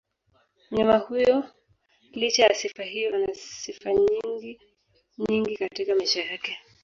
Mnyama 0.71 0.97
huyo 0.97 1.43
licha 2.13 2.43
ya 2.45 2.53
sifa 2.55 2.83
hiyo 2.83 3.15
anasifa 3.15 3.93
nyingi 3.93 4.59
nyingi 5.17 5.57
katika 5.57 5.95
maisha 5.95 6.23
yake 6.25 6.57